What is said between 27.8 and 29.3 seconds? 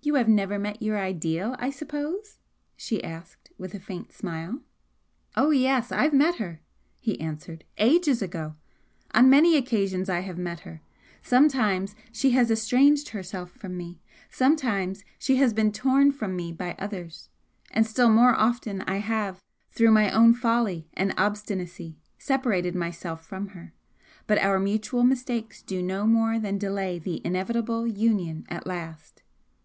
union at last."